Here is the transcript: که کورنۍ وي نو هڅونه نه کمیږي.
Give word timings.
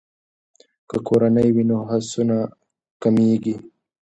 که 0.89 0.97
کورنۍ 1.07 1.47
وي 1.55 1.63
نو 1.69 1.77
هڅونه 1.89 2.23
نه 2.43 2.51
کمیږي. 3.01 3.55